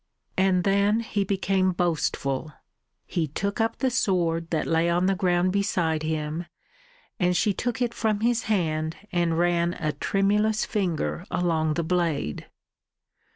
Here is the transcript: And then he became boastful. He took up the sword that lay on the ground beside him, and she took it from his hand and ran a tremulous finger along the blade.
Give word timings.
And 0.35 0.63
then 0.63 1.01
he 1.01 1.23
became 1.23 1.73
boastful. 1.73 2.53
He 3.05 3.27
took 3.27 3.61
up 3.61 3.77
the 3.77 3.91
sword 3.91 4.49
that 4.49 4.65
lay 4.65 4.89
on 4.89 5.05
the 5.05 5.13
ground 5.13 5.51
beside 5.53 6.01
him, 6.01 6.47
and 7.19 7.37
she 7.37 7.53
took 7.53 7.83
it 7.83 7.93
from 7.93 8.21
his 8.21 8.45
hand 8.49 8.95
and 9.11 9.37
ran 9.37 9.75
a 9.75 9.91
tremulous 9.91 10.65
finger 10.65 11.23
along 11.29 11.75
the 11.75 11.83
blade. 11.83 12.49